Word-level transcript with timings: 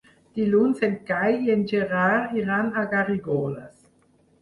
Dilluns 0.37 0.81
en 0.87 0.95
Cai 1.09 1.37
i 1.49 1.53
en 1.57 1.63
Gerard 1.73 2.35
iran 2.43 2.75
a 2.75 2.87
Garrigoles. 2.97 3.89